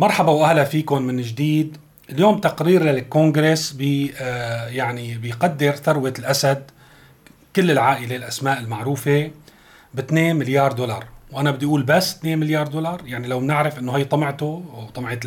مرحبا 0.00 0.30
وأهلا 0.32 0.64
فيكم 0.64 1.02
من 1.02 1.22
جديد. 1.22 1.76
اليوم 2.10 2.38
تقرير 2.38 2.82
للكونغرس 2.82 3.72
بي 3.72 4.12
آه، 4.20 4.68
يعني 4.68 5.14
بيقدر 5.14 5.72
ثروة 5.72 6.14
الأسد 6.18 6.62
كل 7.56 7.70
العائلة 7.70 8.16
الأسماء 8.16 8.60
المعروفة 8.60 9.30
ب 9.94 9.98
2 9.98 10.36
مليار 10.36 10.72
دولار. 10.72 11.04
وأنا 11.32 11.50
بدي 11.50 11.66
أقول 11.66 11.82
بس 11.82 12.14
2 12.14 12.38
مليار 12.38 12.68
دولار 12.68 13.02
يعني 13.06 13.28
لو 13.28 13.40
بنعرف 13.40 13.78
إنه 13.78 13.96
هي 13.96 14.04
طمعته 14.04 14.64
وطمعة 14.74 15.20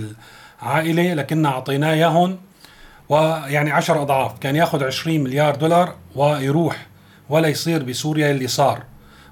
العائلة 0.61 1.13
لكننا 1.13 1.49
أعطيناه 1.49 1.93
إياهم. 1.93 2.37
ويعني 3.09 3.71
10 3.71 4.01
أضعاف 4.01 4.39
كان 4.39 4.55
ياخذ 4.55 4.83
20 4.83 5.23
مليار 5.23 5.55
دولار 5.55 5.95
ويروح 6.15 6.87
ولا 7.29 7.47
يصير 7.47 7.83
بسوريا 7.83 8.31
اللي 8.31 8.47
صار. 8.47 8.83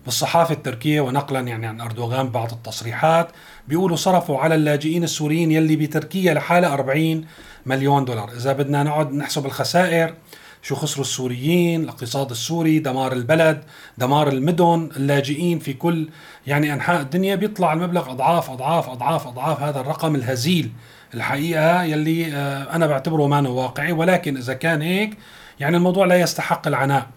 بالصحافة 0.06 0.54
التركية 0.54 1.02
ونقلا 1.02 1.40
يعني 1.40 1.68
عن 1.68 1.82
أردوغان 1.82 2.30
بعض 2.30 2.52
التصريحات. 2.52 3.30
بيقولوا 3.68 3.96
صرفوا 3.96 4.40
على 4.40 4.56
اللاجئين 4.56 5.04
السوريين 5.04 5.52
يلي 5.52 5.76
بتركيا 5.76 6.34
لحالها 6.34 6.74
40 6.74 7.26
مليون 7.66 8.06
دولار. 8.06 8.32
إذا 8.32 8.54
بدنا 8.54 8.84
نقعد 8.84 9.14
نحسب 9.14 9.46
الخسائر 9.46 10.14
شو 10.62 10.76
خسروا 10.76 11.06
السوريين؟ 11.06 11.84
الاقتصاد 11.84 12.30
السوري 12.30 12.80
دمار 12.80 13.14
البلد 13.14 13.64
دمار 13.98 14.28
المدن 14.30 14.90
اللاجئين 14.98 15.60
في 15.60 15.74
كل 15.74 16.10
يعني 16.48 16.74
أنحاء 16.74 17.02
الدنيا. 17.02 17.36
بيطلع 17.36 17.74
المبلغ 17.74 18.12
أضعاف 18.12 18.50
أضعاف 18.50 18.90
أضعاف 18.90 19.28
أضعاف. 19.28 19.62
هذا 19.62 19.80
الرقم 19.80 20.16
الهزيل 20.16 20.72
الحقيقة 21.14 21.84
يلي 21.84 22.34
آه، 22.34 22.76
أنا 22.76 22.88
بعتبره 22.88 23.28
ما 23.28 23.50
واقعي. 23.50 23.92
ولكن 23.92 24.38
إذا 24.38 24.54
كان 24.54 24.82
هيك 24.82 25.18
يعني 25.60 25.78
الموضوع 25.78 26.06
لا 26.06 26.16
يستحق 26.16 26.68
العناء. 26.68 27.08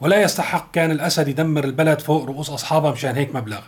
ولا 0.00 0.22
يستحق 0.22 0.70
كان 0.70 0.90
الأسد 0.90 1.28
يدمر 1.28 1.64
البلد 1.64 2.00
فوق 2.00 2.24
رؤوس 2.24 2.50
أصحابها 2.50 2.90
مشان 2.90 3.14
هيك 3.14 3.34
مبلغ. 3.34 3.60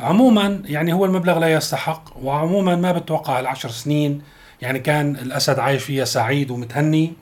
عموما 0.00 0.62
يعني 0.64 0.92
هو 0.92 1.04
المبلغ 1.04 1.38
لا 1.38 1.52
يستحق 1.52 2.04
وعموما 2.22 2.76
ما 2.76 2.92
بتوقع 2.92 3.40
العشر 3.40 3.68
سنين 3.68 4.22
يعني 4.62 4.78
كان 4.78 5.16
الأسد 5.16 5.58
عايش 5.58 5.84
فيها 5.84 6.04
سعيد 6.04 6.50
ومتهني. 6.50 7.12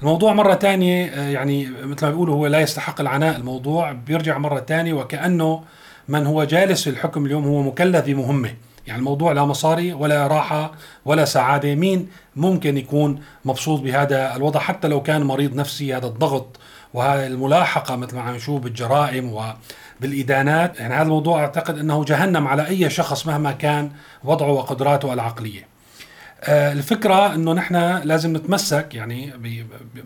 الموضوع 0.00 0.32
مرة 0.32 0.54
تانية 0.54 1.06
آه، 1.06 1.28
يعني 1.28 1.66
مثل 1.82 2.04
ما 2.06 2.10
بيقولوا 2.10 2.34
هو 2.34 2.46
لا 2.46 2.60
يستحق 2.60 3.00
العناء 3.00 3.36
الموضوع 3.36 3.92
بيرجع 3.92 4.38
مرة 4.38 4.58
تانية 4.58 4.92
وكأنه 4.92 5.62
من 6.08 6.26
هو 6.26 6.44
جالس 6.44 6.84
في 6.84 6.90
الحكم 6.90 7.26
اليوم 7.26 7.44
هو 7.44 7.62
مكلف 7.62 8.06
بمهمة. 8.06 8.54
يعني 8.86 8.98
الموضوع 8.98 9.32
لا 9.32 9.44
مصاري 9.44 9.92
ولا 9.92 10.26
راحة 10.26 10.72
ولا 11.04 11.24
سعادة. 11.24 11.74
مين 11.74 12.08
ممكن 12.36 12.76
يكون 12.78 13.20
مبسوط 13.44 13.80
بهذا 13.80 14.36
الوضع؟ 14.36 14.60
حتى 14.60 14.88
لو 14.88 15.02
كان 15.02 15.22
مريض 15.22 15.54
نفسي 15.54 15.94
هذا 15.94 16.06
الضغط 16.06 16.56
وهذه 16.94 17.26
الملاحقة 17.26 17.96
مثل 17.96 18.16
ما 18.16 18.22
عم 18.22 18.34
نشوف 18.34 18.60
بالجرائم 18.62 19.32
وبالإدانات 20.00 20.80
يعني 20.80 20.94
هذا 20.94 21.02
الموضوع 21.02 21.40
أعتقد 21.40 21.78
أنه 21.78 22.04
جهنم 22.04 22.48
على 22.48 22.66
أي 22.66 22.90
شخص 22.90 23.26
مهما 23.26 23.52
كان 23.52 23.90
وضعه 24.24 24.50
وقدراته 24.50 25.12
العقلية. 25.12 25.71
آه، 26.44 26.72
الفكرة 26.72 27.34
إنه 27.34 27.52
نحن 27.52 27.74
لازم 28.04 28.36
نتمسك 28.36 28.94
يعني 28.94 29.32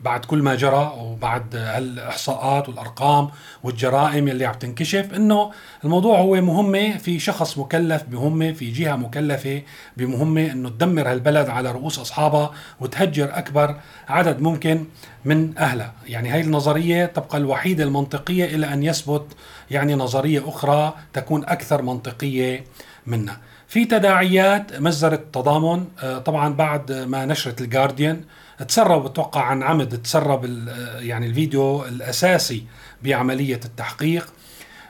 بعد 0.04 0.24
كل 0.24 0.42
ما 0.42 0.54
جرى 0.54 0.92
وبعد 0.98 1.54
الاحصاءات 1.54 2.68
والأرقام 2.68 3.28
والجرائم 3.62 4.28
اللي 4.28 4.44
عم 4.44 4.54
تنكشف 4.54 5.14
إنه 5.14 5.50
الموضوع 5.84 6.18
هو 6.18 6.40
مهمة 6.40 6.96
في 6.98 7.18
شخص 7.18 7.58
مكلف 7.58 8.02
بمهمة 8.02 8.52
في 8.52 8.70
جهة 8.70 8.96
مكلفة 8.96 9.62
بمهمة 9.96 10.52
إنه 10.52 10.68
تدمر 10.68 11.10
هالبلد 11.10 11.48
على 11.48 11.72
رؤوس 11.72 11.98
أصحابها 11.98 12.50
وتهجر 12.80 13.38
أكبر 13.38 13.76
عدد 14.08 14.40
ممكن 14.40 14.84
من 15.24 15.58
أهلها، 15.58 15.92
يعني 16.06 16.28
هاي 16.28 16.40
النظرية 16.40 17.06
تبقى 17.06 17.38
الوحيدة 17.38 17.84
المنطقية 17.84 18.44
إلى 18.44 18.72
أن 18.72 18.82
يثبت 18.82 19.26
يعني 19.70 19.94
نظرية 19.94 20.48
أخرى 20.48 20.94
تكون 21.12 21.44
أكثر 21.44 21.82
منطقية 21.82 22.64
منها. 23.06 23.38
في 23.68 23.84
تداعيات 23.84 24.80
مجزرة 24.80 25.14
التضامن 25.14 25.84
آه، 26.02 26.18
طبعا 26.18 26.54
بعد 26.54 26.92
ما 26.92 27.24
نشرت 27.24 27.60
الجارديان 27.60 28.24
تسرب 28.68 29.04
بتوقع 29.04 29.42
عن 29.42 29.62
عمد 29.62 30.02
تسرب 30.02 30.44
آه، 30.44 31.00
يعني 31.00 31.26
الفيديو 31.26 31.84
الأساسي 31.84 32.64
بعملية 33.02 33.60
التحقيق 33.64 34.32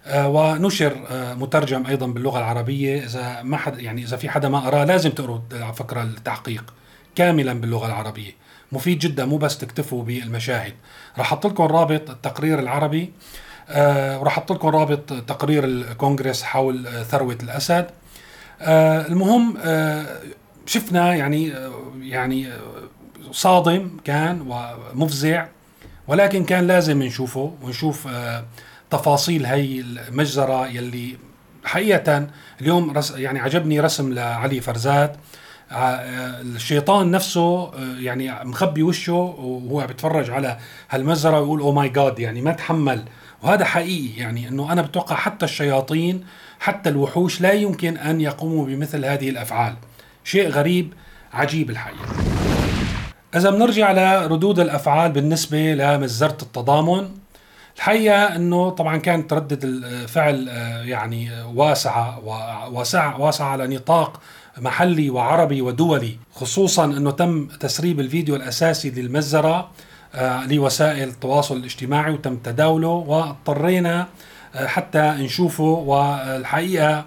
آه، 0.07 0.29
ونشر 0.29 0.97
مترجم 1.35 1.87
أيضا 1.87 2.07
باللغة 2.07 2.39
العربية 2.39 3.05
إذا 3.05 3.43
ما 3.43 3.57
حد 3.57 3.79
يعني 3.79 4.03
إذا 4.03 4.17
في 4.17 4.29
حدا 4.29 4.49
ما 4.49 4.61
قراه 4.61 4.85
لازم 4.85 5.11
تقروا 5.11 5.41
على 5.53 5.73
فكرة 5.73 6.03
التحقيق 6.03 6.75
كاملا 7.15 7.53
باللغة 7.53 7.87
العربية. 7.87 8.33
مفيد 8.73 8.99
جدا 8.99 9.25
مو 9.25 9.37
بس 9.37 9.59
تكتفوا 9.59 10.03
بالمشاهد. 10.03 10.75
راح 11.19 11.27
أحط 11.27 11.47
لكم 11.47 11.65
رابط 11.65 12.11
التقرير 12.11 12.59
العربي 12.59 13.13
وراح 13.71 14.39
أحط 14.39 14.53
لكم 14.53 14.69
رابط 14.69 15.13
تقرير 15.13 15.65
الكونغرس 15.65 16.43
حول 16.43 17.05
ثروة 17.05 17.39
الأسد. 17.43 17.87
المهم 18.61 19.57
آه 19.65 20.07
شفنا 20.67 21.15
يعني 21.15 21.57
آه 21.57 21.93
يعني 22.01 22.49
آه 22.49 22.59
صادم 23.33 23.91
كان 24.05 24.41
ومفزع 24.95 25.47
ولكن 26.09 26.45
كان 26.45 26.67
لازم 26.67 27.03
نشوفه 27.03 27.55
ونشوف 27.63 28.07
آه 28.09 28.45
تفاصيل 28.91 29.47
هي 29.47 29.81
المجزرة 29.81 30.67
يلي 30.67 31.17
حقيقة 31.65 32.27
اليوم 32.61 32.91
رس 32.91 33.11
يعني 33.11 33.41
عجبني 33.41 33.81
رسم 33.81 34.13
لعلي 34.13 34.61
فرزات 34.61 35.17
آه، 35.73 35.75
آه، 35.75 36.41
الشيطان 36.41 37.11
نفسه 37.11 37.43
آه، 37.43 37.97
يعني 37.99 38.45
مخبي 38.45 38.83
وشه 38.83 39.13
وهو 39.13 39.87
بيتفرج 39.87 40.31
على 40.31 40.59
هالمجزرة 40.91 41.41
ويقول 41.41 41.61
أو 41.61 41.73
ماي 41.73 41.89
جاد 41.89 42.19
يعني 42.19 42.43
ما 42.43 42.53
تحمل 42.53 43.05
وهذا 43.43 43.65
حقيقي 43.65 44.21
يعني 44.21 44.49
إنه 44.49 44.73
أنا 44.73 44.83
بتوقع 44.83 45.17
حتى 45.17 45.45
الشياطين 45.45 46.25
حتى 46.61 46.89
الوحوش 46.89 47.41
لا 47.41 47.53
يمكن 47.53 47.97
أن 47.97 48.21
يقوموا 48.21 48.67
بمثل 48.67 49.05
هذه 49.05 49.31
الأفعال. 49.31 49.75
شيء 50.25 50.49
غريب 50.49 50.93
عجيب 51.33 51.71
الحقيقة. 51.71 52.07
إذا 53.37 53.51
بنرجع 53.51 53.93
لردود 53.93 54.61
الأفعال 54.61 55.13
بالنسبة 55.13 55.75
لمزره 55.75 56.37
التضامن 56.43 57.09
الحقيقة 57.77 58.37
إنه 58.37 58.71
طبعا 58.71 58.97
كانت 58.97 59.31
تردد 59.31 59.65
الفعل 59.65 60.49
يعني 60.85 61.31
واسعة 61.55 62.19
واسعه 62.73 63.21
واسعة 63.21 63.47
على 63.47 63.67
نطاق 63.77 64.21
محلي 64.59 65.11
وعربي 65.11 65.63
ودولي 65.63 66.17
خصوصا 66.35 66.85
إنه 66.85 67.11
تم 67.11 67.47
تسريب 67.47 68.01
الفيديو 68.01 68.37
الأساسي 68.37 68.91
للمزره 68.91 69.57
آه، 69.57 69.69
لوسائل 70.51 71.09
التواصل 71.09 71.57
الاجتماعي 71.57 72.13
وتم 72.13 72.37
تداوله 72.37 72.89
واضطرينا 72.89 74.07
آه، 74.55 74.67
حتى 74.67 75.15
نشوفه 75.19 75.65
والحقيقة 75.65 77.07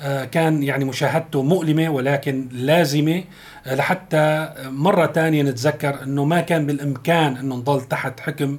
آه، 0.00 0.24
كان 0.24 0.62
يعني 0.62 0.84
مشاهدته 0.84 1.42
مؤلمة 1.42 1.88
ولكن 1.88 2.48
لازمة 2.52 3.24
لحتى 3.66 4.52
مرة 4.64 5.06
ثانية 5.06 5.42
نتذكر 5.42 6.02
إنه 6.02 6.24
ما 6.24 6.40
كان 6.40 6.66
بالإمكان 6.66 7.36
إنه 7.36 7.54
نضل 7.54 7.80
تحت 7.80 8.20
حكم 8.20 8.58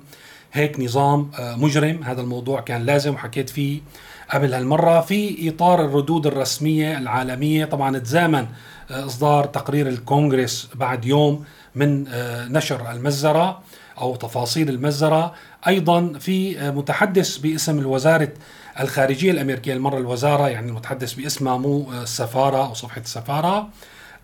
هيك 0.54 0.80
نظام 0.80 1.32
مجرم. 1.40 2.04
هذا 2.04 2.22
الموضوع 2.22 2.62
كان 2.62 2.86
لازم 2.86 3.14
وحكيت 3.14 3.50
فيه. 3.50 3.82
قبل 4.34 4.54
هالمرة 4.54 5.02
في 5.02 5.50
إطار 5.50 5.86
الردود 5.86 6.28
الرسمية 6.28 6.98
العالمية. 6.98 7.66
طبعا 7.66 7.98
تزامن 7.98 8.48
إصدار 8.92 9.46
تقرير 9.46 9.88
الكونغرس 9.88 10.70
بعد 10.76 11.06
يوم 11.06 11.44
من 11.76 12.06
نشر 12.52 12.92
المزرة 12.92 13.62
أو 13.98 14.16
تفاصيل 14.16 14.70
المزرة 14.70 15.34
أيضا 15.68 16.14
في 16.20 16.72
متحدث 16.72 17.38
باسم 17.38 17.80
الوزارة 17.80 18.30
الخارجية 18.80 19.32
الأمريكية. 19.32 19.74
المرة 19.74 19.98
الوزارة 19.98 20.50
يعني 20.50 20.70
المتحدث 20.70 21.14
باسمها 21.14 21.58
مو 21.58 21.92
السفاره 21.94 22.66
أو 22.66 22.74
صفحة 22.74 23.02
السفاره 23.02 23.70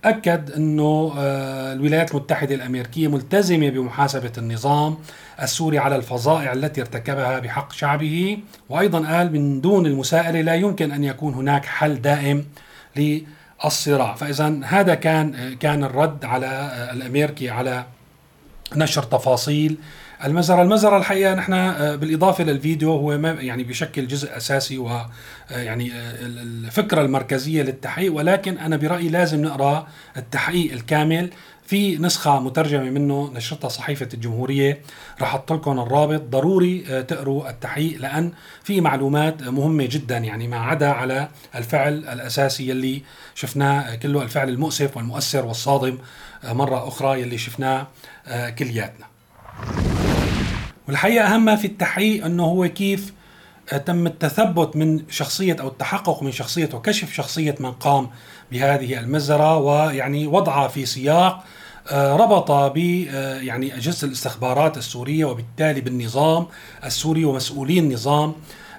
اكد 0.05 0.51
إنه 0.51 1.13
آه، 1.17 1.73
الولايات 1.73 2.11
المتحدة 2.11 2.55
الأمريكية 2.55 3.07
ملتزمة 3.07 3.69
بمحاسبة 3.69 4.31
النظام 4.37 4.97
السوري 5.41 5.77
على 5.77 5.95
الفظائع 5.95 6.53
التي 6.53 6.81
ارتكبها 6.81 7.39
بحق 7.39 7.73
شعبه. 7.73 8.37
وأيضا 8.69 9.07
قال 9.07 9.33
من 9.33 9.61
دون 9.61 9.85
المساءلة 9.85 10.41
لا 10.41 10.55
يمكن 10.55 10.91
أن 10.91 11.03
يكون 11.03 11.33
هناك 11.33 11.65
حل 11.65 12.01
دائم 12.01 12.45
للصراع. 12.95 14.15
فاذا 14.15 14.59
هذا 14.63 14.95
كان 14.95 15.55
كان 15.59 15.83
الرد 15.83 16.25
على 16.25 16.47
آه، 16.47 16.93
الأمريكي 16.93 17.49
على 17.49 17.85
نشر 18.75 19.03
تفاصيل 19.03 19.77
المزرعة 20.23 20.61
المزرعة 20.61 20.97
الحقيقة 20.97 21.35
نحن 21.35 21.53
آه، 21.53 21.95
بالإضافة 21.95 22.43
للفيديو 22.43 22.91
هو 22.91 23.17
ما 23.17 23.31
يعني 23.31 23.63
بشكل 23.63 24.07
جزء 24.07 24.37
أساسي 24.37 24.77
و 24.77 24.87
آه، 24.87 25.07
يعني 25.51 25.93
آه، 25.93 26.15
الفكرة 26.21 27.01
المركزية 27.01 27.63
للتحقيق 27.63 28.13
ولكن 28.13 28.57
أنا 28.57 28.77
برأيي 28.77 29.09
لازم 29.09 29.41
نقرأ 29.41 29.87
التحقيق 30.17 30.71
الكامل 30.71 31.29
في 31.65 31.97
نسخة 31.97 32.39
مترجمة 32.39 32.89
منه 32.89 33.31
نشرتها 33.33 33.67
صحيفة 33.67 34.09
الجمهورية. 34.13 34.81
رح 35.21 35.27
أحط 35.27 35.53
لكم 35.53 35.79
الرابط. 35.79 36.21
ضروري 36.21 37.03
تقروا 37.03 37.49
التحقيق 37.49 38.01
لأن 38.01 38.31
في 38.63 38.81
معلومات 38.81 39.43
مهمة 39.43 39.87
جدا 39.91 40.17
يعني 40.17 40.47
ما 40.47 40.57
عدا 40.57 40.87
على 40.87 41.29
الفعل 41.55 41.93
الأساسي 41.93 42.69
يلي 42.69 43.01
شفناه 43.35 43.95
كله 43.95 44.21
الفعل 44.21 44.49
المؤسف 44.49 44.97
والمؤثر 44.97 45.45
والصادم 45.45 45.97
مرة 46.43 46.87
أخرى 46.87 47.21
يلي 47.21 47.37
شفناه 47.37 47.87
كلياتنا 48.59 49.05
والحقيقة 50.87 51.35
أهم 51.35 51.45
ما 51.45 51.55
في 51.55 51.67
التحقيق 51.67 52.25
أنه 52.25 52.43
هو 52.43 52.67
كيف 52.67 53.13
تم 53.85 54.07
التثبت 54.07 54.75
من 54.75 55.03
شخصية 55.09 55.55
أو 55.59 55.67
التحقق 55.67 56.23
من 56.23 56.31
شخصية 56.31 56.69
وكشف 56.73 57.13
شخصية 57.13 57.55
من 57.59 57.71
قام 57.71 58.09
بهذه 58.51 58.99
المزرة 58.99 59.57
ويعني 59.57 60.27
وضعها 60.27 60.67
في 60.67 60.85
سياق 60.85 61.43
آه، 61.91 62.15
ربط 62.15 62.51
ب 62.51 63.05
آه، 63.09 63.39
يعني 63.39 63.75
أجهزة 63.77 64.07
الاستخبارات 64.07 64.77
السورية 64.77 65.25
وبالتالي 65.25 65.81
بالنظام 65.81 66.47
السوري 66.83 67.25
ومسؤولي 67.25 67.79
النظام. 67.79 68.33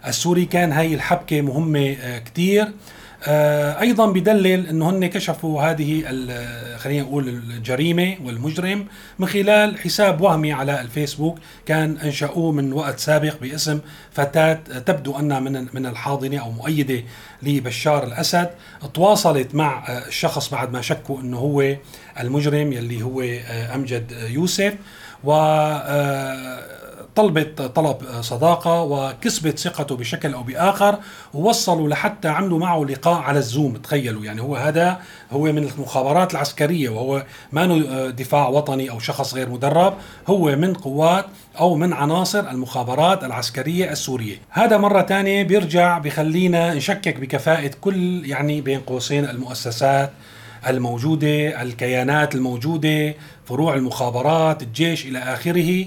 السوري 0.07 0.45
كان 0.45 0.73
هاي 0.73 0.95
الحبكة 0.95 1.41
مهمة 1.41 2.19
كثير 2.19 2.63
آه، 2.63 2.73
أيضا 3.29 4.07
بدلل 4.13 4.67
إنه 4.67 4.91
هن 4.91 5.07
كشفوا 5.07 5.63
هذه 5.63 6.03
خلينا 6.77 7.03
نقول 7.03 7.29
الجريمة 7.29 8.17
والمجرم 8.25 8.87
من 9.19 9.27
خلال 9.27 9.79
حساب 9.79 10.21
وهمي 10.21 10.53
على 10.53 10.81
الفيسبوك. 10.81 11.39
كان 11.67 11.97
أنشأوه 11.97 12.53
من 12.53 12.73
وقت 12.73 12.99
سابق 12.99 13.41
باسم 13.41 13.81
فتاة 14.13 14.55
تبدو 14.87 15.19
أنها 15.19 15.41
من 15.41 15.67
من 15.73 15.87
الحاضنة 15.87 16.39
أو 16.39 16.51
مؤيدة 16.51 17.03
لبشار 17.43 18.05
الأسد. 18.07 18.51
تواصلت 18.95 19.55
مع 19.55 19.99
الشخص 20.07 20.51
بعد 20.51 20.73
ما 20.73 20.81
شكوا 20.81 21.21
إنه 21.21 21.39
هو 21.39 21.77
المجرم 22.21 22.73
يلي 22.73 23.03
هو 23.03 23.21
آه، 23.21 23.75
أمجد 23.75 24.13
يوسف. 24.29 24.75
و 25.25 25.33
آه، 25.33 26.86
طلبت 27.17 27.63
طلب 27.63 27.97
صداقة 28.21 28.83
وكسبت 28.83 29.59
ثقته 29.59 29.97
بشكل 29.97 30.35
أو 30.35 30.43
بآخر 30.43 30.99
ووصلوا 31.35 31.89
لحتى 31.89 32.29
عملوا 32.29 32.59
معه 32.59 32.85
لقاء 32.85 33.23
على 33.23 33.39
الزوم 33.39 33.77
تخيلوا. 33.77 34.25
يعني 34.25 34.43
هو 34.43 34.57
هذا 34.57 35.01
هو 35.31 35.43
من 35.43 35.59
المخابرات 35.79 36.33
العسكرية 36.33 36.89
وهو 36.89 37.25
ما 37.53 37.67
دفاع 38.11 38.49
وطني 38.49 38.91
أو 38.91 38.99
شخص 38.99 39.35
غير 39.35 39.51
مدرب 39.51 39.95
هو 40.29 40.57
من 40.57 40.75
قوات 40.75 41.27
أو 41.61 41.75
من 41.75 41.93
عناصر 41.93 42.51
المخابرات 42.51 43.25
العسكرية 43.25 43.93
السورية. 43.93 44.37
هذا 44.51 44.77
مرة 44.77 45.03
ثانية 45.03 45.43
بيرجع 45.43 45.99
بخلينا 45.99 46.75
نشكك 46.75 47.21
بكفاءة 47.21 47.71
كل 47.81 48.27
يعني 48.27 48.61
بين 48.61 48.81
قوسين 48.81 49.25
المؤسسات 49.25 50.11
الموجودة 50.69 51.63
الكيانات 51.63 52.35
الموجودة 52.35 53.15
فروع 53.45 53.75
المخابرات 53.75 54.63
الجيش 54.63 55.07
إلى 55.07 55.19
آخره. 55.19 55.85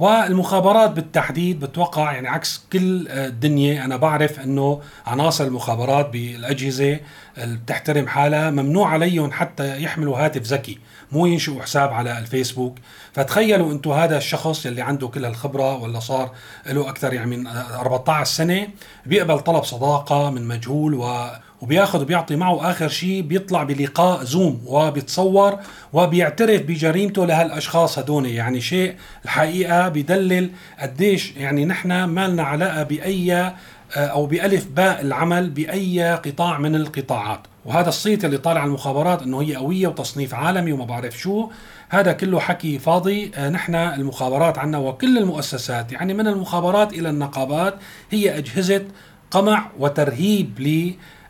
والمخابرات 0.00 0.90
بالتحديد 0.90 1.60
بتوقع 1.60 2.12
يعني 2.12 2.28
عكس 2.28 2.64
كل 2.72 3.08
الدنيا. 3.08 3.84
أنا 3.84 3.96
بعرف 3.96 4.40
إنه 4.40 4.80
عناصر 5.06 5.44
المخابرات 5.44 6.08
بالأجهزة 6.08 7.00
اللي 7.38 7.56
بتحترم 7.56 8.06
حالها 8.08 8.50
ممنوع 8.50 8.88
عليهم 8.88 9.32
حتى 9.32 9.82
يحملوا 9.82 10.24
هاتف 10.24 10.42
ذكي 10.42 10.78
مو 11.12 11.26
ينشئوا 11.26 11.62
حساب 11.62 11.92
على 11.92 12.18
الفيسبوك. 12.18 12.78
فتخيلوا 13.12 13.72
أنتم 13.72 13.90
هذا 13.90 14.16
الشخص 14.16 14.66
اللي 14.66 14.82
عنده 14.82 15.08
كل 15.08 15.24
هالخبرة 15.24 15.76
ولا 15.76 16.00
صار 16.00 16.30
له 16.66 16.88
أكثر 16.88 17.12
يعني 17.12 17.36
من 17.36 17.46
14 17.46 18.24
سنة 18.24 18.68
بيقبل 19.06 19.40
طلب 19.40 19.64
صداقة 19.64 20.30
من 20.30 20.48
مجهول 20.48 20.94
و 20.94 21.30
وبياخذ 21.60 22.02
وبيعطي 22.02 22.36
معه 22.36 22.70
آخر 22.70 22.88
شيء 22.88 23.22
بيطلع 23.22 23.62
بلقاء 23.62 24.24
زوم 24.24 24.62
وبيتصور 24.66 25.58
وبيعترف 25.92 26.62
بجريمته 26.62 27.26
لهالأشخاص 27.26 27.98
هدول. 27.98 28.26
يعني 28.26 28.60
شيء 28.60 28.94
الحقيقة 29.24 29.88
بدلل 29.88 30.50
قديش 30.80 31.36
يعني 31.36 31.64
نحن 31.64 32.04
ما 32.04 32.28
لنا 32.28 32.42
علاقة 32.42 32.82
بأي 32.82 33.52
آه، 33.96 34.06
أو 34.06 34.26
بألف 34.26 34.66
باء 34.66 35.00
العمل 35.00 35.50
بأي 35.50 36.14
قطاع 36.14 36.58
من 36.58 36.74
القطاعات. 36.74 37.40
وهذا 37.64 37.88
الصيت 37.88 38.24
اللي 38.24 38.38
طالع 38.38 38.60
على 38.60 38.68
المخابرات 38.68 39.22
إنه 39.22 39.42
هي 39.42 39.56
قوية 39.56 39.88
وتصنيف 39.88 40.34
عالمي 40.34 40.72
وما 40.72 40.84
بعرف 40.84 41.18
شو. 41.18 41.50
هذا 41.88 42.12
كله 42.12 42.40
حكي 42.40 42.78
فاضي. 42.78 43.30
آه، 43.34 43.50
نحن 43.50 43.74
المخابرات 43.74 44.58
عنا 44.58 44.78
وكل 44.78 45.18
المؤسسات 45.18 45.92
يعني 45.92 46.14
من 46.14 46.26
المخابرات 46.26 46.92
إلى 46.92 47.10
النقابات 47.10 47.74
هي 48.10 48.38
أجهزة 48.38 48.84
قمع 49.30 49.70
وترهيب 49.78 50.60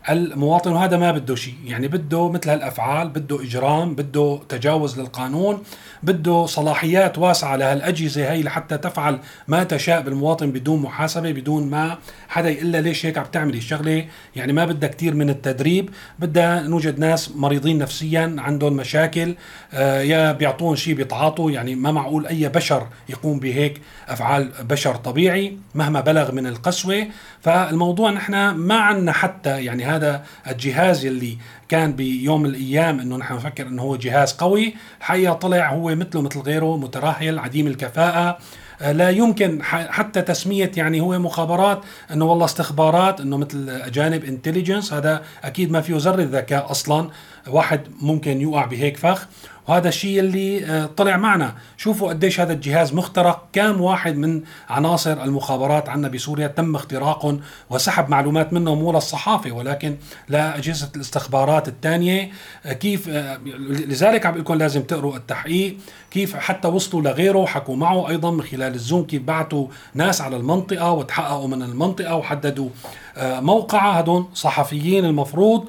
المواطن 0.09 0.71
وهذا 0.71 0.97
ما 0.97 1.11
بده 1.11 1.35
شيء. 1.35 1.53
يعني 1.65 1.87
بده 1.87 2.29
مثل 2.29 2.49
هالأفعال 2.49 3.09
بده 3.09 3.43
إجرام 3.43 3.95
بده 3.95 4.39
تجاوز 4.49 4.99
للقانون 4.99 5.63
بده 6.03 6.45
صلاحيات 6.45 7.17
واسعة 7.17 7.55
لهالأجهزة 7.55 8.31
هي 8.31 8.43
لحتى 8.43 8.77
تفعل 8.77 9.19
ما 9.47 9.63
تشاء 9.63 10.01
بالمواطن 10.01 10.51
بدون 10.51 10.81
محاسبة 10.81 11.31
بدون 11.31 11.69
ما 11.69 11.97
حدا 12.27 12.49
يقول 12.49 12.67
ليش 12.67 13.05
هيك 13.05 13.17
عم 13.17 13.25
تعملي 13.25 13.57
الشغلة. 13.57 14.05
يعني 14.35 14.53
ما 14.53 14.65
بدها 14.65 14.89
كثير 14.89 15.15
من 15.15 15.29
التدريب 15.29 15.89
بدها 16.19 16.61
نوجد 16.61 16.99
ناس 16.99 17.31
مريضين 17.35 17.77
نفسيا 17.77 18.35
عندهم 18.37 18.73
مشاكل 18.73 19.35
آه 19.73 20.01
يا 20.01 20.31
بيعطون 20.31 20.75
شيء 20.75 20.93
بيتعاطوا. 20.93 21.51
يعني 21.51 21.75
ما 21.75 21.91
معقول 21.91 22.27
أي 22.27 22.49
بشر 22.49 22.87
يقوم 23.09 23.39
بهيك 23.39 23.81
أفعال 24.07 24.49
بشر 24.61 24.95
طبيعي 24.95 25.57
مهما 25.75 26.01
بلغ 26.01 26.31
من 26.31 26.47
القسوة. 26.47 27.07
فالموضوع 27.41 28.11
نحن 28.11 28.49
ما 28.49 28.75
عندنا 28.75 29.11
حتى 29.11 29.65
يعني 29.65 29.90
هذا 29.95 30.23
الجهاز 30.47 31.05
يلي 31.05 31.37
كان 31.69 31.93
بيوم 31.93 32.45
الأيام 32.45 32.99
إنه 32.99 33.17
نحن 33.17 33.35
نفكر 33.35 33.67
إنه 33.67 33.81
هو 33.81 33.95
جهاز 33.95 34.33
قوي 34.33 34.75
الحقيقة 34.99 35.33
طلع 35.33 35.69
هو 35.69 35.95
مثله 35.95 36.21
مثل 36.21 36.39
غيره 36.39 36.77
مترهل 36.77 37.39
عديم 37.39 37.67
الكفاءة. 37.67 38.27
آه، 38.29 38.37
لا 38.81 39.09
يمكن 39.09 39.63
حتى 39.63 40.21
تسمية 40.21 40.71
يعني 40.77 41.01
هو 41.01 41.19
مخابرات 41.19 41.81
إنه 42.11 42.25
والله 42.25 42.45
استخبارات 42.45 43.21
إنه 43.21 43.37
مثل 43.37 43.69
أجانب 43.69 44.23
انتليجنس 44.25 44.93
هذا 44.93 45.23
أكيد 45.43 45.71
ما 45.71 45.81
فيه 45.81 45.95
ذره 45.97 46.23
ذكاء 46.23 46.71
أصلا. 46.71 47.09
واحد 47.47 47.81
ممكن 48.01 48.41
يوقع 48.41 48.65
بهيك 48.65 48.97
فخ. 48.97 49.27
وهذا 49.67 49.89
الشيء 49.89 50.19
اللي 50.19 50.65
آه، 50.65 50.85
طلع 50.85 51.17
معنا. 51.17 51.55
شوفوا 51.77 52.09
قديش 52.09 52.39
هذا 52.39 52.53
الجهاز 52.53 52.93
مخترق. 52.93 53.47
كم 53.53 53.81
واحد 53.81 54.17
من 54.17 54.41
عناصر 54.69 55.23
المخابرات 55.23 55.89
عندنا 55.89 56.07
بسوريا 56.07 56.47
تم 56.47 56.75
اختراقهم 56.75 57.41
وسحب 57.69 58.09
معلومات 58.09 58.53
منهم 58.53 58.79
مو 58.79 58.91
للصحافة 58.91 59.51
ولكن 59.51 59.95
لأجهزة 60.29 60.89
الاستخبارات 60.95 61.67
الثانية. 61.67 62.31
آه، 62.65 62.73
كيف 62.73 63.09
آه، 63.09 63.37
لذلك 63.67 64.25
عم 64.25 64.37
لكم 64.37 64.53
لازم 64.53 64.81
تقروا 64.81 65.15
التحقيق. 65.15 65.77
كيف 66.11 66.35
حتى 66.35 66.67
وصلوا 66.67 67.01
لغيره 67.01 67.45
حكوا 67.45 67.75
معه 67.75 68.09
أيضا 68.09 68.31
من 68.31 68.41
خلال 68.41 68.70
الزوم 68.75 69.03
كيف 69.03 69.21
بعثوا 69.21 69.67
ناس 69.93 70.21
على 70.21 70.37
المنطقة 70.37 70.91
وتحققوا 70.91 71.47
من 71.47 71.61
المنطقة 71.63 72.15
وحددوا 72.15 72.69
موقعها 73.17 73.99
هدول 73.99 74.25
صحفيين 74.33 75.05
المفروض 75.05 75.65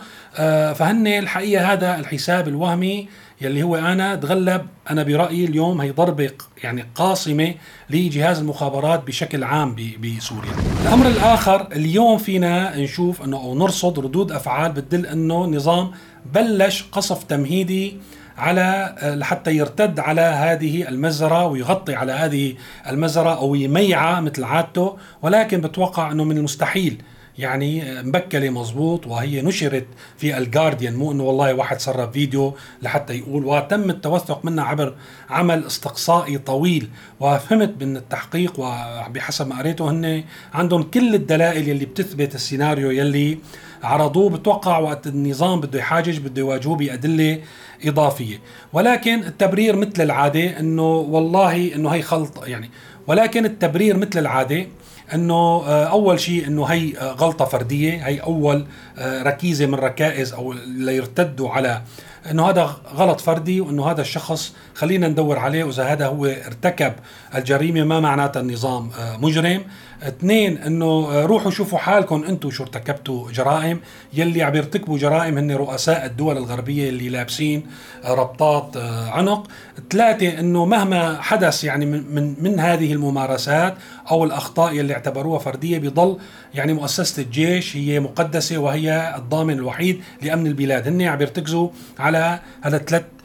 فهن 0.75 1.07
الحقيقة 1.07 1.73
هذا 1.73 1.99
الحساب 1.99 2.49
الوهمي 2.49 3.09
يلي 3.41 3.63
هو 3.63 3.77
أنا 3.77 4.15
تغلب 4.15 4.67
أنا 4.91 5.03
برأيي 5.03 5.45
اليوم 5.45 5.81
هي 5.81 5.91
ضربة 5.91 6.31
يعني 6.63 6.85
قاصمة 6.95 7.55
لجهاز 7.91 8.39
المخابرات 8.39 9.07
بشكل 9.07 9.45
عام 9.45 9.77
بسوريا. 10.03 10.53
الأمر 10.83 11.07
الآخر 11.07 11.69
اليوم 11.73 12.19
فينا 12.19 12.77
نشوف 12.77 13.23
إنه 13.23 13.37
أو 13.37 13.55
نرصد 13.55 13.99
ردود 13.99 14.33
أفعال 14.33 14.73
بتدل 14.73 15.07
إنه 15.07 15.47
نظام 15.47 15.91
بلش 16.35 16.85
قصف 16.93 17.23
تمهيدي 17.25 17.97
على 18.43 18.95
لحتى 19.03 19.57
يرتد 19.57 20.01
على 20.01 20.21
هذه 20.21 20.89
المزرعه 20.89 21.47
ويغطي 21.47 21.95
على 21.95 22.13
هذه 22.13 22.55
المزرعه 22.89 23.35
أو 23.35 23.55
يميعها 23.55 24.21
مثل 24.21 24.45
عادته 24.45 24.97
ولكن 25.23 25.61
بتوقع 25.61 26.13
أنه 26.13 26.25
من 26.25 26.39
المستحيل. 26.39 27.03
يعني 27.39 28.03
مبكلة 28.03 28.51
مزبوط 28.51 29.07
وهي 29.07 29.43
نشرت 29.43 29.87
في 30.19 30.39
الجارديان 30.39 30.95
مو 30.95 31.13
إنه 31.13 31.23
والله 31.23 31.55
واحد 31.55 31.81
سرب 31.81 32.13
فيديو 32.13 32.55
لحتى 32.83 33.19
يقول. 33.19 33.45
وتم 33.45 33.91
التوثق 33.91 34.45
منها 34.45 34.65
عبر 34.65 34.95
عمل 35.31 35.65
استقصائي 35.67 36.39
طويل 36.39 36.89
وفهمت 37.21 37.83
من 37.83 37.97
التحقيق 37.97 38.53
وبحسب 38.59 39.49
ما 39.49 39.59
قريته 39.59 39.91
هن 39.91 40.25
عندهم 40.55 40.83
كل 40.83 41.15
الدلائل 41.15 41.69
يلي 41.69 41.85
بتثبت 41.85 42.35
السيناريو 42.35 42.91
يلي 42.91 43.39
عرضوه. 43.83 44.31
بتوقع 44.31 44.79
وقت 44.79 45.07
النظام 45.07 45.61
بده 45.61 45.79
يحاجج 45.79 46.19
بده 46.19 46.41
يواجهوه 46.41 46.77
بأدلة 46.77 47.41
إضافية. 47.85 48.41
ولكن 48.73 49.25
التبرير 49.25 49.77
مثل 49.77 50.03
العادة 50.03 50.61
أنه 50.61 50.97
والله 50.97 51.75
أنه 51.75 51.89
هي 51.89 52.03
خلط 52.03 52.47
يعني 52.47 52.71
ولكن 53.07 53.45
التبرير 53.45 53.97
مثل 53.97 54.19
العادة 54.19 54.67
إنه 55.15 55.35
آه، 55.35 55.85
أول 55.85 56.21
شيء 56.21 56.47
إنه 56.47 56.65
هي 56.65 56.99
آه، 56.99 57.13
غلطة 57.13 57.45
فردية 57.45 58.07
هي 58.07 58.19
أول 58.19 58.67
آه، 58.99 59.23
ركيزة 59.23 59.67
من 59.67 59.75
ركائز 59.75 60.33
أو 60.33 60.53
ليرتدوا 60.67 61.51
على 61.51 61.83
إنه 62.31 62.49
هذا 62.49 62.77
غلط 62.95 63.21
فردي 63.21 63.61
وإنه 63.61 63.91
هذا 63.91 64.01
الشخص 64.01 64.55
خلينا 64.75 65.09
ندور 65.09 65.39
عليه. 65.39 65.65
وإذا 65.65 65.85
هذا 65.85 66.07
هو 66.07 66.27
ارتكب 66.27 66.93
الجريمة 67.35 67.85
ما 67.85 68.01
معناتها 68.01 68.41
النظام 68.41 68.91
مجرم. 69.19 69.65
اثنين 70.09 70.59
انه 70.59 71.21
روحوا 71.27 71.51
شوفوا 71.51 71.79
حالكم 71.79 72.25
أنتم 72.25 72.51
شو 72.51 72.63
ارتكبتوا 72.63 73.31
جرائم. 73.31 73.81
يلي 74.13 74.43
عم 74.43 74.57
يرتكبوا 74.57 74.99
جرائم 74.99 75.39
هن 75.39 75.53
رؤساء 75.53 76.07
الدول 76.07 76.37
الغربية 76.37 76.89
اللي 76.89 77.09
لابسين 77.09 77.67
ربطات 78.05 78.77
عنق. 79.09 79.49
ثلاثة 79.91 80.39
انه 80.41 80.65
مهما 80.65 81.23
حدث 81.23 81.65
يعني 81.65 81.87
من 81.87 82.35
من, 82.43 82.61
هذه 82.61 82.93
الممارسات 82.93 83.75
أو 84.11 84.25
الأخطاء 84.25 84.75
يلي 84.75 84.93
اعتبروها 84.95 85.39
فردية 85.39 85.79
بضل 85.79 86.19
يعني 86.55 86.73
مؤسسة 86.73 87.23
الجيش 87.23 87.77
هي 87.77 88.01
مقدسة 88.01 88.59
وهي 88.59 89.15
الضامن 89.17 89.55
الوحيد 89.55 90.03
لأمن 90.23 90.47
البلاد. 90.47 90.89
هن 90.89 91.03
عم 91.03 91.21
يرتكزوا 91.21 91.69
على 91.99 92.39
هذا 92.63 92.79
ثلاث 92.79 93.03
آه، 93.03 93.22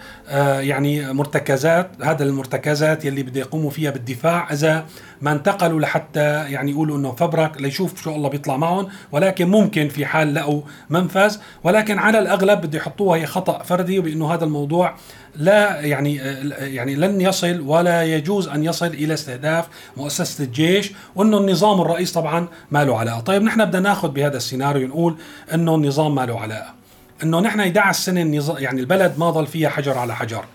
يعني 0.60 1.14
مرتكزات 1.14 1.92
هذا 2.04 2.24
المرتكزات 2.24 3.06
يلي 3.06 3.24
بده 3.24 3.40
يقوموا 3.40 3.70
فيها 3.70 3.92
بالدفاع. 3.92 4.54
إذا 4.54 4.86
ما 5.22 5.32
انتقلوا 5.32 5.82
لحتى 5.82 6.52
يعني 6.52 6.72
يقولوا 6.72 6.98
إنه 6.98 7.12
فبرك 7.12 7.62
ليشوف 7.62 8.04
شو 8.04 8.16
الله 8.16 8.30
بيطلع 8.30 8.58
معهم 8.58 8.88
ولكن 9.12 9.48
ممكن 9.48 9.90
في 9.90 10.06
حال 10.06 10.34
لقوا 10.34 10.62
منفذ. 10.90 11.38
ولكن 11.64 12.00
على 12.00 12.20
الأغلب 12.20 12.62
بده 12.62 12.78
يحطوها 12.78 13.20
هي 13.20 13.26
خطأ 13.26 13.64
فردي 13.64 14.00
وبانه 14.00 14.34
هذا 14.34 14.44
الموضوع 14.44 14.96
لا 15.36 15.82
يعني 15.82 16.16
يعني 16.60 16.96
لن 16.96 17.22
يصل 17.22 17.62
ولا 17.62 18.04
يجوز 18.04 18.48
أن 18.48 18.64
يصل 18.64 18.88
إلى 18.88 19.14
استهداف 19.14 19.68
مؤسسة 19.98 20.44
الجيش 20.44 20.92
وإنه 21.16 21.38
النظام 21.38 21.82
الرئيس 21.82 22.12
طبعا 22.12 22.48
ما 22.72 22.84
له 22.84 23.00
علاقة، 23.00 23.20
طيب 23.20 23.44
نحن 23.44 23.66
بدنا 23.66 23.80
ناخذ 23.80 24.10
بهذا 24.10 24.38
السيناريو 24.38 24.88
نقول 24.88 25.18
إنه 25.54 25.76
النظام 25.76 26.16
ما 26.16 26.26
له 26.26 26.40
علاقة. 26.40 26.77
إنه 27.24 27.40
نحن 27.40 27.60
11 27.60 28.00
سنه 28.00 28.56
يعني 28.60 28.82
البلد 28.82 29.14
ما 29.18 29.30
ضل 29.30 29.48
فيها 29.48 29.70
حجر 29.70 29.98
على 29.98 30.16
حجر. 30.16 30.46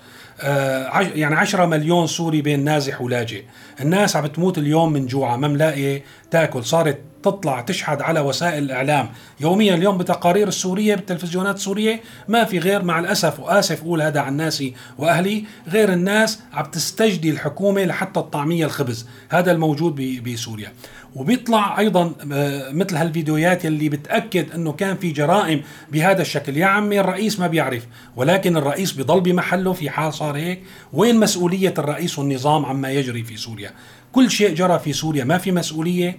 آه 0.41 1.01
يعني 1.01 1.35
10 1.35 1.67
مليون 1.67 2.07
سوري 2.07 2.43
بين 2.43 2.65
نازح 2.65 3.01
ولاجئ. 3.01 3.45
الناس 3.81 4.17
عم 4.17 4.25
بتموت 4.25 4.59
اليوم 4.59 4.93
من 4.93 5.07
جوعة 5.07 5.37
ما 5.37 5.49
ملاقية 5.49 6.05
تأكل. 6.31 6.65
صارت 6.65 7.01
تطلع 7.23 7.61
تشحد 7.61 8.03
على 8.03 8.21
وسائل 8.21 8.63
الإعلام. 8.65 9.09
يوميا 9.41 9.75
اليوم 9.75 9.99
بتقارير 9.99 10.49
السورية 10.49 10.95
بالتلفزيونات 10.95 11.55
السورية 11.57 12.01
ما 12.29 12.45
في 12.45 12.59
غير 12.59 12.83
مع 12.83 12.99
الأسف 12.99 13.41
وآسف 13.41 13.83
أقول 13.83 14.03
هذا 14.03 14.21
عن 14.21 14.37
ناسي 14.37 14.75
وأهلي 14.99 15.45
غير 15.69 15.93
الناس 15.93 16.41
عم 16.53 16.65
تستجدي 16.65 17.31
الحكومة 17.31 17.85
لحتى 17.85 18.21
الطعمية 18.21 18.65
الخبز. 18.65 19.07
هذا 19.29 19.53
الموجود 19.53 19.95
بسوريا. 20.23 20.73
وبيطلع 21.15 21.79
أيضا 21.79 22.13
آه، 22.33 22.71
مثل 22.73 22.97
هالفيديوهات 22.97 23.65
يلي 23.65 23.89
بتأكد 23.89 24.53
إنه 24.55 24.73
كان 24.73 24.97
في 24.97 25.11
جرائم 25.11 25.63
بهذا 25.93 26.23
الشكل. 26.23 26.57
يا 26.57 26.67
عمي 26.67 27.01
الرئيس 27.01 27.41
ما 27.41 27.47
بيعرف 27.47 27.87
ولكن 28.17 28.57
الرئيس 28.57 28.93
بضل 28.93 29.21
بمحله 29.21 29.73
في 29.73 29.91
حال 29.91 30.15
صار 30.15 30.37
هيك. 30.37 30.63
وين 30.93 31.21
مسؤولية 31.21 31.75
الرئيس 31.79 32.19
والنظام 32.19 32.67
عما 32.67 32.91
يجري 32.91 33.23
في 33.23 33.37
سوريا؟ 33.37 33.71
كل 34.13 34.31
شيء 34.31 34.55
جرى 34.55 34.79
في 34.79 34.93
سوريا 34.93 35.25
ما 35.25 35.39
في 35.39 35.53
مسؤولية. 35.53 36.17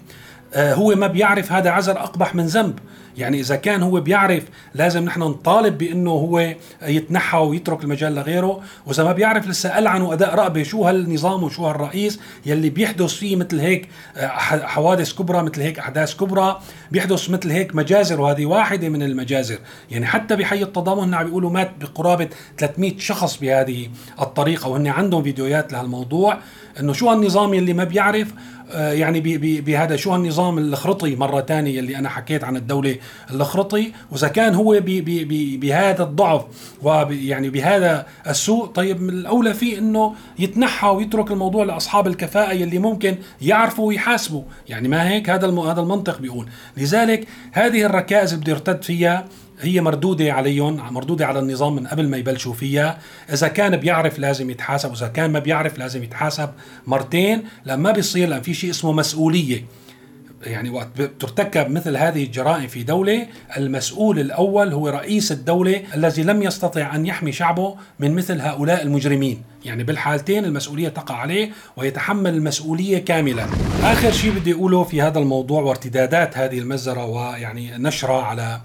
آه، 0.53 0.73
هو 0.73 0.95
ما 0.95 1.07
بيعرف 1.07 1.51
هذا 1.51 1.69
عذر 1.69 1.99
أقبح 1.99 2.35
من 2.35 2.45
ذنب. 2.45 2.79
يعني 3.17 3.39
إذا 3.39 3.55
كان 3.55 3.83
هو 3.83 4.01
بيعرف 4.01 4.43
لازم 4.75 5.05
نحن 5.05 5.19
نطالب 5.19 5.77
بإنه 5.77 6.11
هو 6.11 6.55
يتنحى 6.81 7.37
ويترك 7.37 7.83
المجال 7.83 8.15
لغيره. 8.15 8.61
وإذا 8.85 9.03
ما 9.03 9.11
بيعرف 9.11 9.47
لسه 9.47 9.79
العنوا 9.79 10.13
اداء 10.13 10.35
رقبه 10.35 10.63
شو 10.63 10.83
هالنظام 10.83 11.43
وشو 11.43 11.65
هالرئيس 11.65 12.19
يلي 12.45 12.69
بيحدث 12.69 13.13
فيه 13.13 13.35
مثل 13.35 13.59
هيك 13.59 13.89
آه، 14.17 14.27
حوادث 14.65 15.13
كبرى 15.13 15.43
مثل 15.43 15.61
هيك 15.61 15.79
أحداث 15.79 16.15
كبرى 16.15 16.59
بيحدث 16.91 17.29
مثل 17.29 17.51
هيك 17.51 17.75
مجازر. 17.75 18.21
وهذه 18.21 18.45
واحدة 18.45 18.89
من 18.89 19.03
المجازر. 19.03 19.57
يعني 19.91 20.05
حتى 20.05 20.35
بحي 20.35 20.63
التضامن 20.63 21.13
عم 21.13 21.25
بيقولوا 21.25 21.49
مات 21.49 21.71
بقرابة 21.81 22.29
300 22.57 22.97
شخص 22.97 23.37
بهذه 23.37 23.87
الطريقة. 24.21 24.69
وهن 24.69 24.87
عندهم 24.87 25.23
فيديوهات 25.23 25.73
لهالموضوع 25.73 26.37
إنه 26.79 26.93
شو 26.93 27.09
هالنظام 27.09 27.53
يلي 27.53 27.73
ما 27.73 27.83
بيعرف 27.83 28.33
آه، 28.71 28.91
يعني 28.91 29.19
بهذا 29.61 29.95
شو 29.95 30.11
هالنظام 30.11 30.57
الخرطي 30.57 31.15
مرة 31.15 31.41
ثانية 31.41 31.79
اللي 31.79 31.97
أنا 31.97 32.09
حكيت 32.09 32.43
عن 32.43 32.57
الدولة 32.57 32.95
الخرطي 33.31 33.91
وإذا 34.11 34.27
كان 34.27 34.55
هو 34.55 34.79
بهذا 35.59 36.03
الضعف 36.03 36.41
ويعني 36.81 37.49
بهذا 37.49 38.05
السوء 38.27 38.65
طيب 38.65 39.01
من 39.01 39.09
الأولى 39.09 39.53
فيه 39.53 39.77
إنه 39.77 40.15
يتنحى 40.39 40.87
ويترك 40.87 41.31
الموضوع 41.31 41.63
لأصحاب 41.65 42.07
الكفاءة 42.07 42.53
يلي 42.53 42.79
ممكن 42.79 43.15
يعرفوا 43.41 43.87
ويحاسبوا. 43.87 44.43
يعني 44.69 44.87
ما 44.87 45.09
هيك؟ 45.09 45.29
هذا 45.29 45.47
هذا 45.47 45.81
المنطق 45.81 46.19
بيقول. 46.19 46.47
لذلك 46.77 47.27
هذه 47.51 47.85
الركائز 47.85 48.33
اللي 48.33 48.43
بده 48.43 48.51
يرتد 48.51 48.83
فيها 48.83 49.25
هي 49.61 49.81
مردودة 49.81 50.33
عليهم 50.33 50.93
مردودة 50.93 51.25
على 51.25 51.39
النظام 51.39 51.75
من 51.75 51.87
قبل 51.87 52.07
ما 52.07 52.17
يبلشوا 52.17 52.53
فيها. 52.53 52.97
إذا 53.33 53.47
كان 53.47 53.77
بيعرف 53.77 54.19
لازم 54.19 54.49
يتحاسب 54.49 54.91
وإذا 54.91 55.07
كان 55.07 55.31
ما 55.31 55.39
بيعرف 55.39 55.77
لازم 55.77 56.03
يتحاسب 56.03 56.49
مرتين. 56.87 57.43
لما 57.65 57.91
بيصير 57.91 58.29
لأن 58.29 58.41
في 58.41 58.53
شيء 58.53 58.69
اسمه 58.69 58.91
مسؤولية. 58.91 59.65
يعني 60.43 60.69
وقت 60.69 61.01
ترتكب 61.19 61.69
مثل 61.69 61.97
هذه 61.97 62.23
الجرائم 62.23 62.67
في 62.67 62.83
دولة 62.83 63.27
المسؤول 63.57 64.19
الأول 64.19 64.73
هو 64.73 64.89
رئيس 64.89 65.31
الدولة 65.31 65.83
الذي 65.95 66.23
لم 66.23 66.43
يستطع 66.43 66.95
أن 66.95 67.05
يحمي 67.05 67.31
شعبه 67.31 67.75
من 67.99 68.15
مثل 68.15 68.41
هؤلاء 68.41 68.83
المجرمين. 68.83 69.41
يعني 69.65 69.83
بالحالتين 69.83 70.45
المسؤولية 70.45 70.89
تقع 70.89 71.15
عليه 71.15 71.51
ويتحمل 71.77 72.33
المسؤولية 72.33 72.97
كاملة 72.97 73.47
آخر 73.83 74.11
شيء 74.11 74.31
بدي 74.31 74.53
أقوله 74.53 74.83
في 74.83 75.01
هذا 75.01 75.19
الموضوع 75.19 75.61
وارتدادات 75.61 76.37
هذه 76.37 76.59
المزرة 76.59 77.05
ويعني 77.05 77.77
نشرها 77.77 78.21
على 78.21 78.61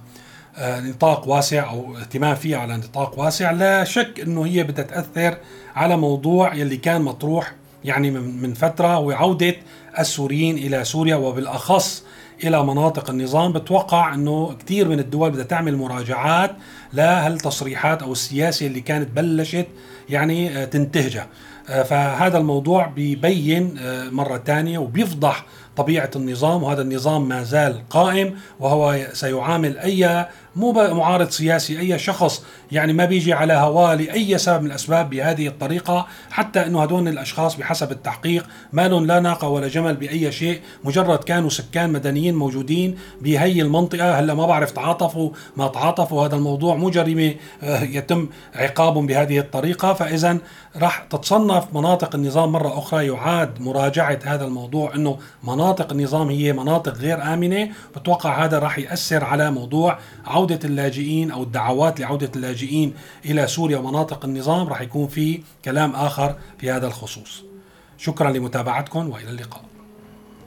آه، 0.57 0.81
نطاق 0.81 1.29
واسع 1.29 1.71
أو 1.71 1.97
اهتمام 1.97 2.35
فيها 2.35 2.59
على 2.59 2.77
نطاق 2.77 3.19
واسع. 3.19 3.51
لا 3.51 3.85
شك 3.85 4.21
إنه 4.21 4.47
هي 4.47 4.63
بدها 4.63 4.85
تأثر 4.85 5.39
على 5.77 5.97
موضوع 5.97 6.55
يلي 6.55 6.77
كان 6.77 7.03
مطروح 7.03 7.53
يعني 7.85 8.11
من 8.11 8.55
فترة 8.55 8.99
وعودة 8.99 9.55
السوريين 9.99 10.59
إلى 10.59 10.85
سوريا 10.85 11.17
وبالأخص 11.17 12.05
إلى 12.45 12.65
مناطق 12.65 13.11
النظام 13.11 13.53
بتوقع 13.53 14.15
إنه 14.15 14.57
كثير 14.65 14.89
من 14.89 14.99
الدول 14.99 15.31
بدها 15.31 15.45
تعمل 15.45 15.77
مراجعات 15.77 16.51
لهالتصريحات 16.93 18.03
أو 18.03 18.13
السياسة 18.13 18.67
اللي 18.67 18.81
كانت 18.81 19.11
بلشت 19.11 19.67
يعني 20.09 20.59
آه، 20.59 20.65
تنتهجها. 20.65 21.27
آه، 21.69 21.83
فهذا 21.83 22.39
الموضوع 22.39 22.87
بيبين 22.87 23.79
مرة 24.13 24.43
ثانية 24.47 24.79
وبيفضح 24.79 25.45
طبيعة 25.77 26.11
النظام 26.17 26.63
وهذا 26.63 26.83
النظام 26.83 27.29
ما 27.29 27.43
زال 27.43 27.89
قائم 27.91 28.37
وهو 28.61 29.07
سيعامل 29.13 29.79
أي 29.79 30.27
مو 30.59 30.73
معارض 30.73 31.29
سياسي. 31.29 31.81
أي 31.81 31.99
شخص 31.99 32.45
يعني 32.73 32.93
ما 32.93 33.05
بيجي 33.05 33.33
على 33.33 33.53
هواه 33.53 33.95
لأي 33.95 34.39
سبب 34.39 34.63
من 34.63 34.67
الأسباب 34.67 35.11
بهذه 35.11 35.49
الطريقة 35.49 36.07
حتى 36.31 36.67
إنه 36.67 36.83
هدول 36.83 37.09
الأشخاص 37.09 37.57
بحسب 37.57 37.93
التحقيق 37.93 38.47
ما 38.73 38.89
لهم 38.89 39.07
لا 39.07 39.21
ناقة 39.21 39.49
ولا 39.49 39.69
جمل 39.69 39.97
بأي 39.97 40.33
شيء 40.33 40.61
مجرد 40.85 41.19
كانوا 41.19 41.51
سكان 41.51 41.93
مدنيين 41.93 42.35
موجودين 42.35 42.99
بهي 43.23 43.63
المنطقة. 43.63 44.21
هلأ 44.21 44.35
ما 44.35 44.47
بعرف 44.47 44.71
تعاطفوا 44.71 45.31
ما 45.57 45.69
تعاطفوا 45.69 46.27
هذا 46.27 46.37
الموضوع 46.37 46.75
مو 46.75 46.91
جريمة 46.91 47.35
آه، 47.63 47.83
يتم 47.83 48.29
عقابهم 48.55 49.07
بهذه 49.07 49.39
الطريقة. 49.39 49.95
فإذا 49.95 50.39
راح 50.77 50.99
تتصنف 51.11 51.65
مناطق 51.75 52.15
النظام 52.15 52.53
مرة 52.53 52.79
أخرى 52.79 53.07
يعاد 53.07 53.61
مراجعة 53.61 54.19
هذا 54.25 54.45
الموضوع 54.45 54.95
إنه 54.95 55.19
مناطق 55.45 55.93
النظام 55.93 56.29
هي 56.29 56.53
مناطق 56.53 56.95
غير 56.95 57.23
آمنة. 57.35 57.69
بتوقع 57.97 58.45
هذا 58.45 58.59
راح 58.59 58.79
يأثر 58.79 59.25
على 59.25 59.51
موضوع 59.51 59.99
عودة 60.27 60.48
اللاجئين 60.65 61.31
أو 61.31 61.43
الدعوات 61.43 62.01
لعودة 62.01 62.31
اللاجئين 62.37 62.95
إلى 63.25 63.47
سوريا 63.47 63.79
ومناطق 63.79 64.25
النظام 64.25 64.69
رح 64.69 64.81
يكون 64.81 65.09
في 65.09 65.43
كلام 65.65 65.95
آخر 65.95 66.37
في 66.59 66.71
هذا 66.71 66.87
الخصوص. 66.87 67.43
شكرا 67.99 68.31
لمتابعتكم 68.31 69.11
وإلى 69.11 69.31
اللقاء. 69.31 69.65